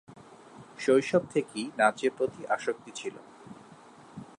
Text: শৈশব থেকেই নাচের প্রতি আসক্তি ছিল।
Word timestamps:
শৈশব 0.79 1.23
থেকেই 1.33 1.65
নাচের 1.77 2.11
প্রতি 2.17 2.41
আসক্তি 2.47 2.91
ছিল। 2.95 3.15